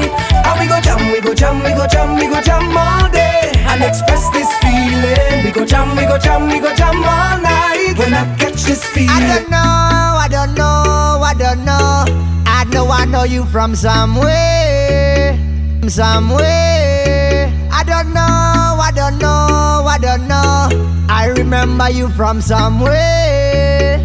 And 0.53 0.59
we 0.61 0.67
go 0.67 0.79
jam, 0.81 1.11
we 1.11 1.19
go 1.19 1.33
jam, 1.33 1.63
we 1.63 1.71
go 1.73 1.87
jam, 1.87 2.15
we 2.15 2.27
go 2.27 2.39
jam 2.41 2.77
all 2.77 3.09
day 3.09 3.51
and 3.55 3.81
express 3.83 4.29
this 4.29 4.49
feeling. 4.61 5.43
We 5.45 5.51
go 5.51 5.65
jam, 5.65 5.95
we 5.97 6.05
go 6.05 6.17
jam, 6.19 6.47
we 6.47 6.59
go 6.59 6.73
jam 6.75 6.95
all 6.97 7.41
night 7.41 7.95
when 7.97 8.13
I 8.13 8.23
catch 8.37 8.61
this 8.63 8.83
feeling. 8.85 9.09
I 9.09 9.19
don't 9.39 9.49
know, 9.49 9.57
I 9.57 10.27
don't 10.29 10.53
know, 10.53 11.21
I 11.23 11.33
don't 11.33 11.65
know. 11.65 12.05
I 12.45 12.65
know 12.65 12.87
I 12.87 13.05
know 13.05 13.23
you 13.23 13.45
from 13.45 13.75
somewhere, 13.75 15.37
somewhere. 15.89 17.51
I 17.71 17.83
don't 17.83 18.13
know, 18.13 18.21
I 18.21 18.91
don't 18.93 19.17
know, 19.17 19.85
I 19.89 19.97
don't 19.99 20.27
know. 20.27 20.69
I 21.09 21.27
remember 21.35 21.89
you 21.89 22.09
from 22.09 22.41
somewhere, 22.41 23.97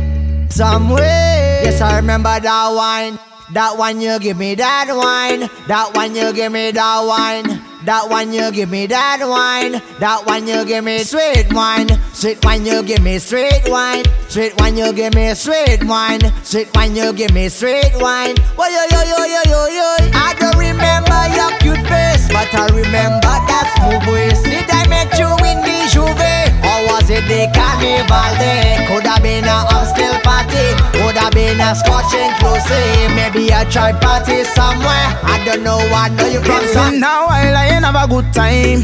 somewhere. 0.50 1.61
Yes, 1.64 1.80
I 1.82 1.96
remember 1.96 2.40
that 2.40 2.68
wine. 2.74 3.18
That 3.52 3.78
one 3.78 4.00
you 4.00 4.18
give 4.18 4.37
me 4.37 4.54
that 4.56 4.88
wine. 4.88 5.48
That 5.68 5.94
one 5.94 6.14
you 6.14 6.32
give 6.32 6.52
me 6.52 6.70
that 6.70 7.00
wine. 7.00 7.58
That 7.85 8.11
one 8.11 8.33
you 8.33 8.51
give 8.51 8.71
me 8.71 8.87
that 8.87 9.23
wine. 9.23 9.81
That 10.01 10.27
one 10.27 10.47
you 10.47 10.64
give 10.64 10.85
me 10.85 10.99
sweet 11.05 11.47
wine. 11.53 11.88
Sweet 12.12 12.45
wine 12.45 12.67
you 12.67 12.83
give 12.83 13.03
me 13.03 13.19
sweet 13.19 13.62
wine. 13.69 14.05
Sweet 14.29 14.59
wine 14.59 14.77
you 14.77 14.93
give 14.93 15.14
me 15.14 15.33
sweet 15.35 15.85
wine. 15.85 16.21
Sweet 16.43 16.75
wine 16.75 16.97
you 16.97 17.12
give 17.12 17.33
me 17.33 17.49
sweet 17.49 17.95
wine. 17.97 18.35
Why 18.57 18.69
yo 18.75 18.83
yo 18.91 19.01
yo 19.07 19.21
yo 19.25 19.43
yo 19.47 19.62
yo. 19.71 19.88
I 20.11 20.35
don't 20.43 20.59
remember 20.59 21.21
your 21.38 21.55
cute 21.62 21.87
face, 21.87 22.27
but 22.29 22.51
I 22.51 22.67
remember 22.75 23.31
that 23.47 23.67
smooth 23.79 24.05
waist. 24.11 24.43
Did 24.45 24.69
I 24.69 24.85
met 24.91 25.14
you 25.14 25.31
in 25.47 25.62
the 25.62 25.79
J'ouvert? 25.95 26.51
Or 26.67 26.79
was 26.93 27.07
it 27.09 27.25
the 27.31 27.47
carnival 27.55 28.31
day? 28.43 28.85
Could 28.91 29.07
have 29.07 29.23
been 29.23 29.47
a 29.47 29.59
upscale 29.71 30.19
party. 30.27 30.67
Could 30.99 31.17
have 31.17 31.33
been 31.33 31.62
a 31.62 31.73
scotch 31.79 32.11
inclusive. 32.11 33.14
Maybe 33.14 33.49
a 33.55 33.62
church 33.71 33.97
party 34.03 34.43
somewhere. 34.45 35.09
I 35.23 35.41
don't 35.47 35.62
know. 35.62 35.79
I 35.79 36.11
know 36.11 36.27
you 36.27 36.43
from 36.43 36.67
some. 36.75 36.99
Now 36.99 37.27
I 37.31 37.67
have 37.68 37.94
a 37.94 38.07
good 38.09 38.33
time. 38.33 38.81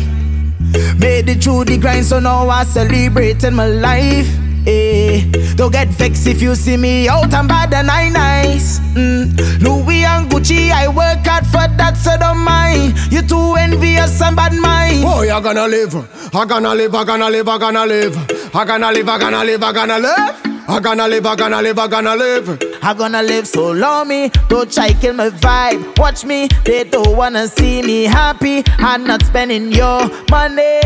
Made 0.99 1.29
it 1.29 1.43
through 1.43 1.65
the 1.65 1.79
grind, 1.79 2.05
so 2.07 2.21
now 2.21 2.49
I 2.49 2.65
celebrating 2.65 3.55
my 3.55 3.67
life. 3.67 4.29
Eh, 4.67 5.21
don't 5.57 5.71
get 5.71 5.89
vexed 5.89 6.27
if 6.27 6.41
you 6.41 6.55
see 6.55 6.79
me 6.79 7.07
out 7.07 7.33
and 7.35 7.47
bad 7.47 7.75
and 7.75 7.91
I 7.91 8.09
nice. 8.09 8.79
Mm. 8.95 9.61
Louis 9.61 10.05
and 10.05 10.31
Gucci, 10.31 10.71
I 10.71 10.89
work 10.89 11.27
hard 11.27 11.45
for 11.47 11.69
that, 11.77 11.97
so 11.99 12.17
don't 12.19 12.39
mind. 12.39 12.95
You 13.13 13.21
too 13.21 13.55
envious 13.55 14.21
and 14.23 14.35
bad 14.35 14.55
mind. 14.55 15.03
Boy, 15.03 15.31
I 15.31 15.41
gonna 15.41 15.69
live, 15.69 15.95
I'm 16.35 16.49
gonna 16.49 16.75
live, 16.75 16.95
I 16.95 17.05
gonna 17.05 17.29
live, 17.29 17.49
I 17.49 17.59
gonna 17.59 17.85
live, 17.85 18.17
I 18.55 18.65
gonna 18.65 18.91
live, 18.91 19.09
I 19.09 19.19
gonna 19.19 19.45
live, 19.45 19.63
I 19.63 19.73
gonna 19.73 19.99
live. 19.99 20.15
I 20.15 20.27
gonna 20.27 20.45
live, 20.45 20.54
I 20.67 20.81
gonna 20.81 21.07
live, 21.07 21.27
I 21.27 21.37
gonna 21.37 21.61
live. 21.61 21.79
I 21.79 21.87
gonna 21.87 22.17
live 22.17 22.59
I 22.83 22.95
gonna 22.95 23.23
live 23.23 23.47
so 23.47 23.71
long 23.73 24.09
me, 24.09 24.31
don't 24.49 24.73
try 24.73 24.93
kill 24.95 25.13
my 25.15 25.29
vibe. 25.31 25.99
Watch 25.99 26.25
me, 26.25 26.49
they 26.65 26.85
don't 26.85 27.17
wanna 27.17 27.49
see 27.49 27.83
me 27.83 28.05
happy. 28.05 28.63
I'm 28.79 29.07
not 29.07 29.23
spending 29.25 29.71
your 29.73 30.09
money. 30.31 30.81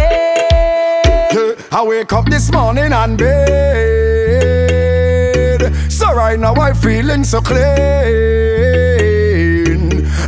I 1.70 1.84
wake 1.86 2.12
up 2.12 2.26
this 2.26 2.50
morning 2.52 2.92
and 2.92 3.16
bed. 3.18 3.38
So 5.90 6.12
right 6.12 6.38
now 6.38 6.54
I'm 6.54 6.74
feeling 6.74 7.24
so 7.24 7.40
clean. 7.40 7.58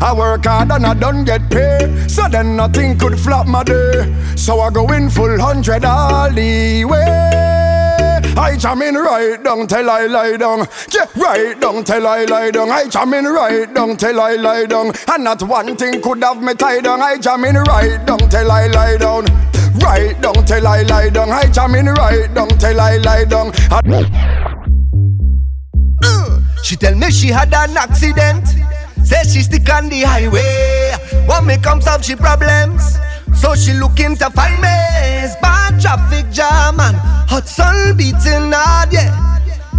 I 0.03 0.13
work 0.17 0.45
hard 0.47 0.71
and 0.71 0.87
I 0.87 0.95
don't 0.95 1.25
get 1.25 1.51
paid. 1.51 2.09
So 2.11 2.29
then 2.29 2.57
nothing 2.57 2.97
could 2.99 3.19
flop 3.19 3.47
my 3.47 3.65
day. 3.65 4.15
So 4.37 4.61
I 4.61 4.71
go 4.71 4.91
in 4.93 5.11
full 5.11 5.39
hundred 5.41 5.85
all 5.85 6.31
the 6.31 6.85
way. 6.85 7.50
I 8.41 8.57
jam 8.57 8.81
in 8.81 8.95
right 8.95 9.43
down 9.43 9.67
till 9.67 9.91
I 9.91 10.07
lie 10.07 10.37
down. 10.39 10.67
Yeah, 10.93 11.07
right 11.15 11.61
down 11.61 11.85
till 11.85 12.07
I 12.07 12.25
lie 12.25 12.51
down. 12.51 12.71
I 12.71 12.89
jam 12.89 13.13
in 13.13 13.27
right 13.27 13.73
down 13.73 13.97
till 13.99 14.19
I 14.19 14.37
lie 14.37 14.65
down. 14.65 14.93
And 15.09 15.25
not 15.25 15.43
one 15.43 15.77
thing 15.77 16.01
could 16.01 16.23
have 16.25 16.43
me 16.43 16.55
tied 16.55 16.85
down. 16.85 17.03
I 17.03 17.19
jam 17.19 17.45
in 17.45 17.57
right 17.57 18.05
down 18.07 18.19
till 18.31 18.51
I 18.51 18.67
lie 18.69 18.97
down. 18.97 19.27
Right 19.81 20.19
down 20.21 20.45
till 20.47 20.67
I 20.67 20.83
lie 20.83 21.11
down. 21.11 21.31
I 21.31 21.47
jam 21.51 21.75
in 21.75 21.87
right 21.87 22.33
down 22.35 22.49
till 22.49 22.81
I 22.81 22.97
lie 22.97 23.25
down. 23.25 23.53
She 26.63 26.77
tell 26.77 26.95
me 26.95 27.11
she 27.11 27.29
had 27.29 27.53
an 27.53 27.77
accident. 27.77 28.47
Say 29.05 29.23
she 29.25 29.43
stick 29.43 29.69
on 29.71 29.91
the 29.91 30.01
highway. 30.01 31.27
Want 31.29 31.47
me 31.47 31.59
come 31.59 31.83
solve 31.83 32.05
she 32.05 32.17
problems. 32.17 32.97
So 33.41 33.55
she 33.55 33.73
looking 33.73 34.17
to 34.17 34.29
find 34.29 34.61
me. 34.61 34.69
Bad 35.41 35.81
traffic 35.81 36.31
jam 36.31 36.79
and 36.79 36.97
hot 37.27 37.49
sun 37.49 37.97
beating 37.97 38.53
hard, 38.53 38.93
yeah. 38.93 39.17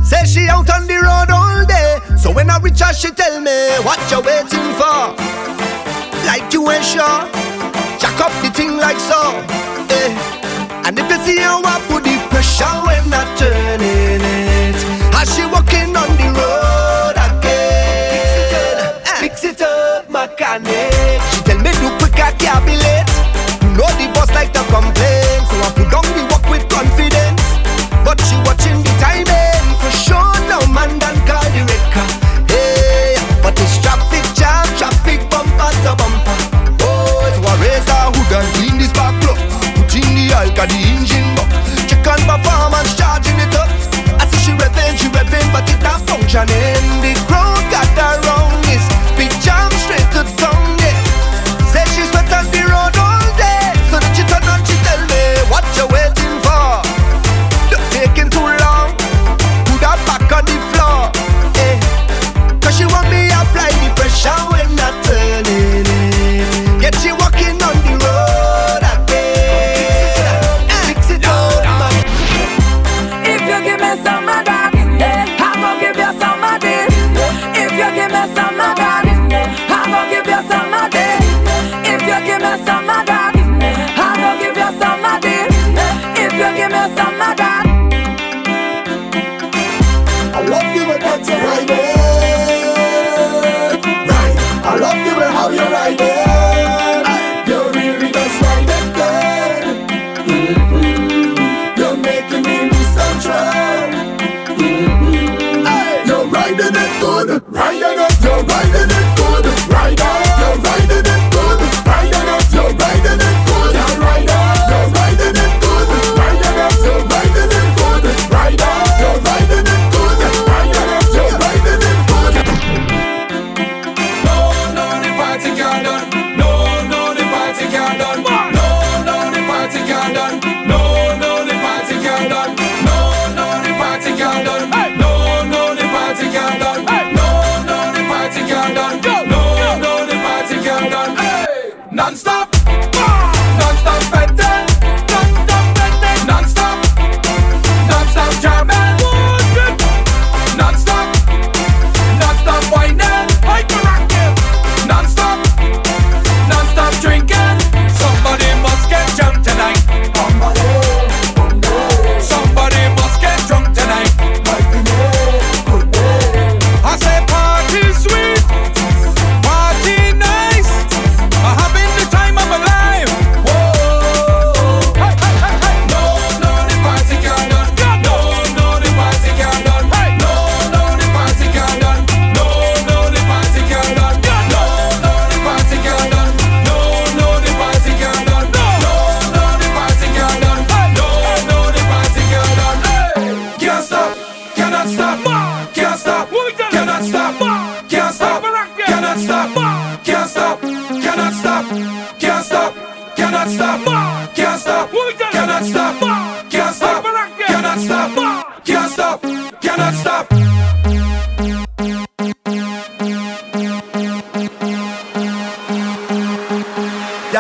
Say 0.04 0.26
she 0.26 0.50
out 0.50 0.68
on 0.72 0.88
the 0.88 0.98
road 0.98 1.30
all 1.30 1.64
day. 1.70 2.18
So 2.18 2.32
when 2.34 2.50
I 2.50 2.58
reach 2.58 2.80
her, 2.82 2.92
she 2.92 3.12
tell 3.12 3.40
me, 3.40 3.78
What 3.86 4.02
you 4.10 4.20
waiting 4.26 4.74
for? 4.82 5.14
Like 6.26 6.52
you 6.52 6.66
ain't 6.72 6.84
sure. 6.84 7.22
Jack 8.02 8.18
up 8.20 8.34
the 8.42 8.50
thing 8.50 8.78
like 8.78 9.00
so. 9.00 9.22
Eh. 9.94 10.10
And 10.84 10.98
if 10.98 11.08
you 11.08 11.20
see 11.22 11.38
how 11.38 11.62
I 11.64 11.78
put 11.88 12.04
the 12.04 12.18
pressure 12.34 12.66
when 12.66 13.14
I 13.14 13.22
turning 13.38 13.86
it, 13.86 14.11
in 40.64 40.70
the 40.70 40.78
engine 40.94 41.36
buck. 41.36 41.50
Check 41.90 42.06
on 42.06 42.22
performance, 42.30 42.94
charging 42.96 43.40
it 43.40 43.56
up. 43.56 43.70
I 44.22 44.26
see 44.30 44.38
she 44.46 44.52
revving, 44.52 44.98
she 44.98 45.08
revving, 45.10 45.48
but 45.52 45.68
it 45.70 45.82
not 45.82 46.02
functioning. 46.08 46.50
Eh? 46.50 46.61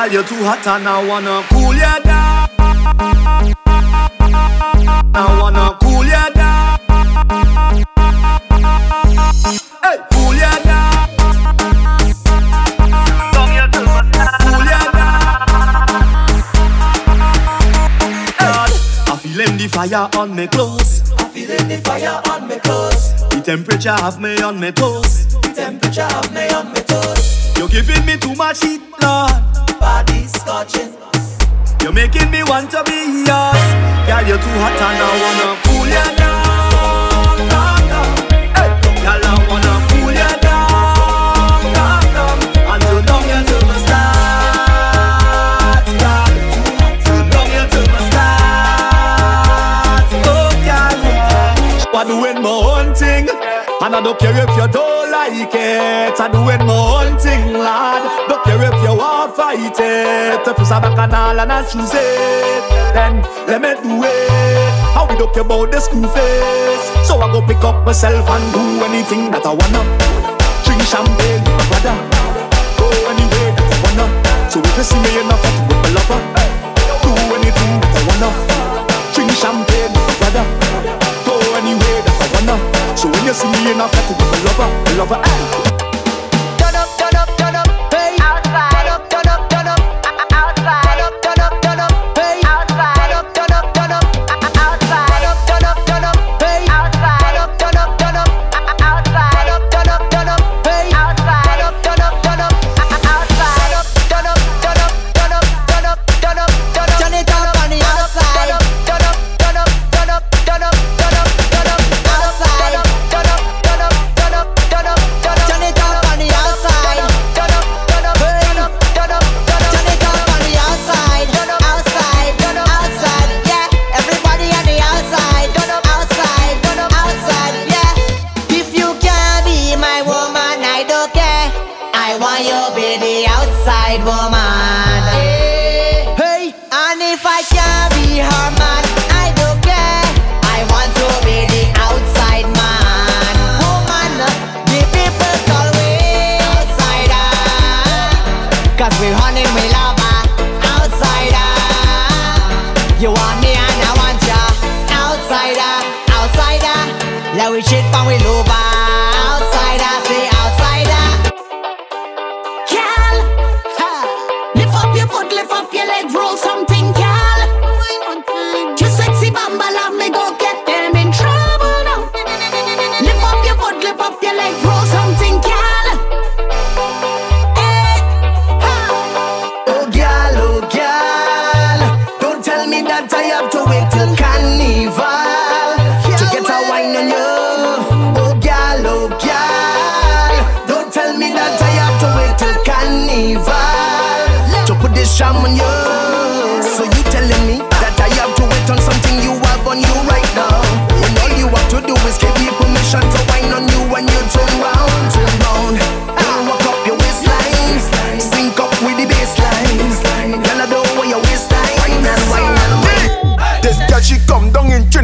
Girl, 0.02 0.12
you're 0.14 0.24
too 0.24 0.44
hot 0.44 0.66
and 0.66 0.88
I 0.88 1.08
wanna 1.08 1.44
cool 1.52 1.76
you 1.76 2.02
down. 2.02 2.50
I 5.14 5.40
wanna 5.40 5.78
cool 5.80 6.04
you 6.04 6.34
down. 6.34 6.80
Hey, 9.84 9.98
cool 10.12 10.34
you 10.34 10.54
down. 10.66 11.06
Come 13.32 13.52
here 13.52 13.70
to 13.70 13.82
my 13.86 14.02
side. 14.12 14.42
Cool 14.42 14.66
you 14.74 14.82
down. 14.98 15.38
Hey. 18.40 18.70
I 19.06 19.14
feeling 19.22 19.54
the 19.58 19.68
fire 19.68 20.10
on 20.18 20.36
me 20.36 20.48
clothes. 20.48 21.14
I 21.16 21.26
feeling 21.26 21.68
the 21.68 21.78
fire 21.78 22.22
on 22.32 22.48
me 22.48 22.58
clothes. 22.58 23.14
The 23.30 23.40
temperature 23.46 23.92
have 23.92 24.20
me 24.20 24.42
on 24.42 24.60
me 24.60 24.72
toes. 24.72 25.28
The 25.44 25.54
temperature 25.54 26.02
have 26.02 26.34
me 26.34 26.50
on 26.50 26.74
me 26.74 26.82
toes. 26.82 27.56
You're 27.56 27.70
giving 27.70 28.04
me 28.08 28.18
too 28.18 28.34
much 28.34 28.64
heat, 28.64 28.82
Lord 29.00 29.32
body 29.82 30.28
scorching. 30.28 30.94
You're 31.82 31.94
making 31.94 32.30
me 32.30 32.44
want 32.44 32.70
to 32.72 32.84
be 32.86 33.26
yours. 33.26 33.64
Girl, 34.06 34.24
you're 34.30 34.38
too 34.38 34.56
hot 34.62 34.78
and 34.78 35.02
I 35.02 35.10
wanna 35.24 35.50
cool 35.66 35.88
you 35.90 36.08
down, 36.22 37.38
down, 37.52 37.82
down. 37.92 38.10
Hey. 38.54 38.70
Girl, 39.02 39.26
I 39.26 39.34
wanna 39.50 39.74
cool 39.90 40.14
you 40.22 40.32
down, 40.46 41.62
down, 41.74 42.06
down. 42.16 42.38
And 42.72 42.82
turn 42.86 43.04
down 43.10 43.24
your 43.32 43.42
thermostat, 43.50 44.78
girl. 46.02 46.30
Turn 47.06 47.26
down 47.34 47.48
your 47.58 47.68
thermostat, 47.74 48.62
oh 50.30 50.54
girl. 50.68 50.98
I 51.98 52.02
doing 52.06 52.40
my 52.46 52.54
own 52.74 52.88
thing, 52.94 53.26
and 53.84 53.94
I 53.96 54.00
don't 54.06 54.18
care 54.20 54.38
if 54.38 54.52
you 54.56 54.68
don't 54.70 55.10
like 55.12 55.56
it. 55.56 56.20
I 56.20 56.28
doing 56.30 56.64
my 56.70 56.78
own 56.98 57.18
thing, 57.18 57.44
lad. 57.54 58.02
Don't 58.30 58.41
care 58.52 58.68
if 58.68 58.84
you 58.84 58.94
want 58.96 59.36
fight 59.36 59.80
it. 59.80 60.48
If 60.48 60.60
it's 60.60 60.72
a 60.72 60.80
bacchanal 60.80 61.40
and 61.40 61.52
a 61.52 61.60
choose 61.64 61.94
it, 61.94 62.64
then 62.94 63.22
let 63.48 63.62
me 63.62 63.72
do 63.80 64.04
it. 64.04 64.72
How 64.94 65.08
we 65.08 65.16
don't 65.16 65.34
care 65.34 65.44
about 65.44 65.72
the 65.72 65.80
school 65.80 66.08
fees? 66.08 66.84
So 67.08 67.20
I 67.20 67.32
go 67.32 67.42
pick 67.46 67.64
up 67.64 67.86
myself 67.86 68.28
and 68.28 68.44
do 68.54 68.64
anything 68.88 69.32
that 69.32 69.46
I 69.46 69.54
wanna. 69.56 69.82
Drink 70.66 70.82
champagne 70.84 71.42
with 71.44 71.56
my 71.60 71.66
brother. 71.72 71.96
Go 72.80 72.88
anywhere 73.12 73.52
that 73.56 73.72
I 73.72 73.78
wanna. 73.84 74.06
So 74.52 74.60
if 74.60 74.78
you 74.78 74.84
see 74.84 75.00
me 75.00 75.12
in 75.20 75.32
a 75.32 75.36
fight 75.40 75.58
with 75.68 75.80
my 75.84 75.90
lover, 75.96 76.20
do 77.04 77.12
anything 77.38 77.74
that 77.82 77.96
I 77.96 78.02
wanna. 78.08 78.30
Drink 79.16 79.32
champagne 79.32 79.92
with 79.96 80.06
my 80.08 80.16
brother. 80.20 80.46
Go 81.24 81.36
anywhere 81.56 82.00
that 82.04 82.20
I 82.20 82.28
wanna. 82.36 82.56
So 82.98 83.08
when 83.08 83.24
you 83.26 83.34
see 83.34 83.48
me 83.48 83.72
in 83.72 83.80
a 83.80 83.88
fight 83.88 84.08
with 84.12 84.20
my 84.20 84.38
lover, 84.44 84.68
my 84.68 84.92
lover, 85.00 85.20
hey. 85.24 85.71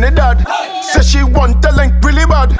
the 0.09 0.15
dad. 0.15 0.37
Say 0.83 1.01
she 1.01 1.23
want 1.23 1.61
the 1.61 1.71
link 1.71 1.93
really 2.03 2.25
bad. 2.25 2.55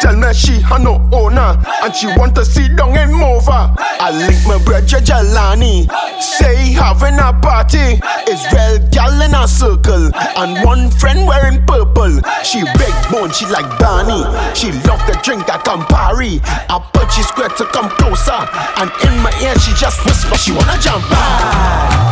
Tell 0.00 0.16
me 0.16 0.32
she 0.34 0.58
had 0.60 0.82
no 0.82 0.98
owner 1.12 1.54
and 1.82 1.94
she 1.94 2.06
want 2.18 2.34
to 2.34 2.44
see 2.44 2.68
dung 2.68 2.96
and 2.96 3.12
move 3.12 3.46
her. 3.46 3.74
I 3.78 4.10
link 4.10 4.38
my 4.46 4.58
brother 4.64 5.00
Jalani. 5.00 5.86
Say 6.20 6.72
having 6.72 7.18
a 7.18 7.32
party. 7.40 8.00
Israel 8.30 8.78
gal 8.90 9.20
in 9.22 9.34
a 9.34 9.46
circle 9.46 10.10
and 10.14 10.64
one 10.64 10.90
friend 10.90 11.26
wearing 11.26 11.64
purple. 11.66 12.20
She 12.42 12.62
big 12.78 12.94
bone, 13.10 13.30
she 13.30 13.46
like 13.46 13.66
Barney. 13.78 14.22
She 14.54 14.72
love 14.86 15.02
the 15.06 15.18
drink 15.22 15.48
at 15.48 15.64
Campari. 15.64 16.40
I 16.68 16.78
put 16.92 17.10
she 17.12 17.22
square 17.22 17.50
to 17.50 17.64
come 17.66 17.90
closer 17.98 18.40
and 18.78 18.90
in 19.06 19.18
my 19.22 19.32
ear 19.42 19.54
she 19.58 19.72
just 19.74 20.04
whisper 20.04 20.36
she 20.36 20.52
wanna 20.52 20.78
jump 20.80 21.04
high. 21.06 22.10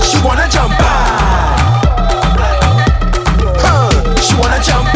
She 0.00 0.16
wanna 0.24 0.48
jump 0.48 0.72
high. 0.72 0.91
wanna 4.40 4.60
jump 4.60 4.91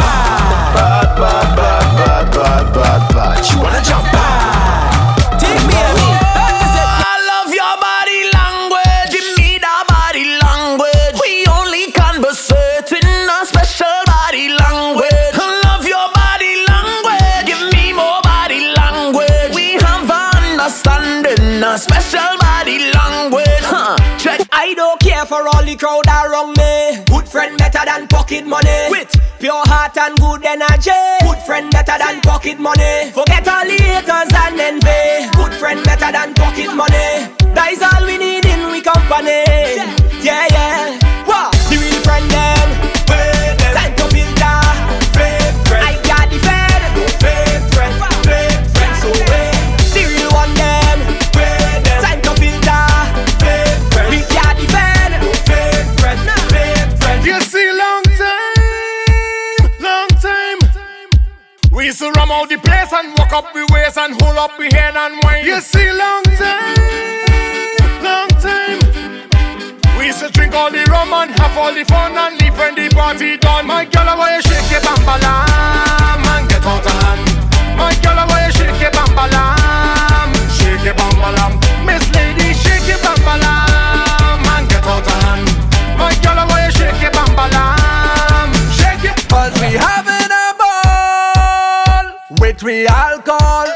we 92.67 92.85
alcohol, 92.89 93.69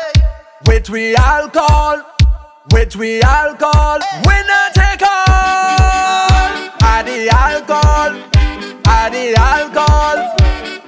with 0.66 0.91
we 0.91 1.14
alcohol, 1.14 2.03
with 2.72 2.97
we 2.97 3.22
alcohol. 3.22 4.01
We 4.26 4.34
not 4.51 4.74
take 4.74 5.03
all. 5.03 6.51
Add 6.82 7.07
the 7.07 7.28
alcohol, 7.30 8.18
add 8.86 9.12
the 9.12 9.34
alcohol, 9.38 10.16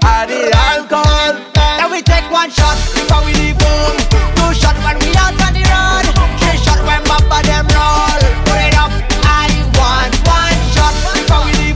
add 0.03 0.28
the 0.28 0.50
alcohol. 0.53 1.32
Then 1.55 1.92
we 1.92 2.03
take 2.03 2.28
one 2.28 2.50
shot 2.50 2.76
before 2.92 3.24
we 3.24 3.34
leave 3.34 3.62
home. 3.62 3.96
Two 4.34 4.53
shot 4.53 4.74
when 4.82 4.98
we 4.98 5.14
out 5.14 5.38
on 5.46 5.55
the 5.55 5.62
road. 5.62 6.05
Three 6.42 6.59
shot 6.59 6.82
when 6.84 7.05
Papa 7.07 7.46
them 7.46 7.66
roll. 7.70 8.18
Put 8.50 8.66
it 8.66 8.74
up, 8.82 8.90
I 9.22 9.46
want 9.78 10.14
one 10.26 10.59
shot 10.74 10.94
before 11.14 11.46
we 11.46 11.53
leave. 11.66 11.71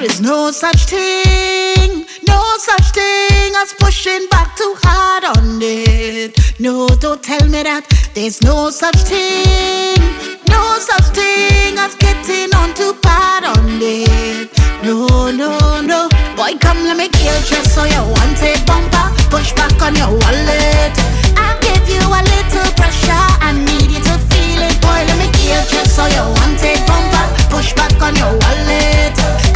There 0.00 0.08
is 0.08 0.22
no 0.22 0.50
such 0.50 0.86
thing, 0.86 2.06
no 2.26 2.40
such 2.56 2.88
thing 2.92 3.52
as 3.54 3.74
pushing 3.78 4.26
back 4.30 4.56
too 4.56 4.74
hard 4.80 5.24
on 5.36 5.60
it. 5.60 6.40
No, 6.58 6.88
don't 6.88 7.22
tell 7.22 7.44
me 7.44 7.62
that 7.64 7.84
there's 8.14 8.40
no 8.40 8.70
such 8.70 8.96
thing, 9.04 10.00
no 10.48 10.80
such 10.80 11.12
thing 11.12 11.76
as 11.76 11.92
getting 12.00 12.48
on 12.56 12.72
too 12.72 12.96
bad 13.02 13.44
on 13.44 13.76
it. 13.76 14.48
No, 14.80 15.28
no, 15.30 15.84
no. 15.84 16.08
Boy, 16.32 16.56
come 16.56 16.80
let 16.88 16.96
me 16.96 17.12
kill 17.12 17.36
just 17.44 17.74
so 17.76 17.84
you 17.84 18.00
want 18.00 18.40
it 18.40 18.64
bumper. 18.64 19.04
Push 19.28 19.52
back 19.52 19.76
on 19.84 19.92
your 20.00 20.08
wallet. 20.08 20.96
I 21.36 21.60
give 21.60 21.84
you 21.92 22.00
a 22.00 22.20
little 22.24 22.72
pressure. 22.72 23.26
I 23.44 23.52
need 23.52 23.92
you 23.92 24.00
to 24.00 24.16
feel 24.32 24.64
it. 24.64 24.80
Boy, 24.80 25.04
let 25.12 25.18
me 25.20 25.28
kill 25.36 25.60
just 25.68 25.92
so 25.92 26.08
you 26.08 26.24
want 26.40 26.56
it 26.64 26.80
bumper. 26.88 27.52
Push 27.52 27.76
back 27.76 28.00
on 28.00 28.16
your 28.16 28.32
wallet. 28.32 29.49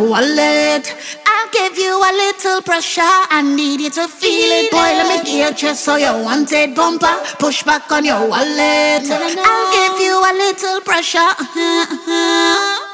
wallet. 0.00 0.94
I'll 1.26 1.50
give 1.50 1.78
you 1.78 1.94
a 1.96 2.12
little 2.12 2.62
pressure. 2.62 3.02
I 3.02 3.42
need 3.42 3.80
you 3.80 3.90
to 3.90 4.08
feel 4.08 4.50
it, 4.60 4.70
boy. 4.70 4.78
Let 4.78 5.24
me 5.24 5.30
get 5.30 5.56
chest. 5.56 5.84
so 5.84 5.96
you 5.96 6.12
want 6.24 6.52
it. 6.52 6.74
Bumper, 6.74 7.16
push 7.38 7.62
back 7.62 7.90
on 7.92 8.04
your 8.04 8.28
wallet. 8.28 9.04
I'll 9.10 9.72
give 9.72 10.00
you 10.00 10.16
a 10.18 10.32
little 10.32 10.80
pressure. 10.80 11.18
Uh-huh, 11.18 11.86
uh-huh. 11.94 12.87